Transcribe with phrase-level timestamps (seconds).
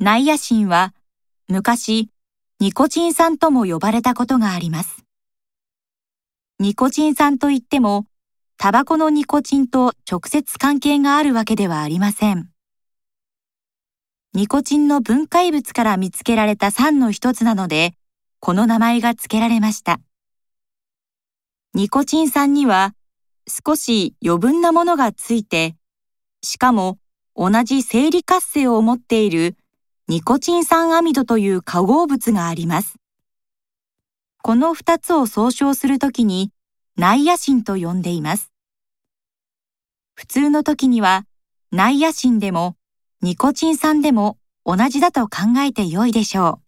[0.00, 0.94] ナイアシンは
[1.48, 2.08] 昔
[2.60, 5.04] ニコチン酸とも呼ばれたことがあります。
[6.60, 8.06] ニコチン酸といっても
[8.58, 12.48] タバコのニコチンと直接関係があるわけではありません。
[14.34, 17.94] ニコチンの分解物から見つけられた酸の一つなので、
[18.38, 19.98] この名前が付けられました。
[21.74, 22.94] ニコチン酸には
[23.48, 25.74] 少し余分なものがついて、
[26.40, 26.98] しかも
[27.34, 29.56] 同じ生理活性を持っている
[30.10, 32.96] ニコチン酸アミドという化合物があります。
[34.42, 36.50] この二つを総称するときに
[36.96, 38.50] 内野心と呼んでいます。
[40.14, 41.26] 普通の時には
[41.72, 42.74] 内野心でも
[43.20, 46.67] ニコチン酸でも同じだと考えて良いでしょう。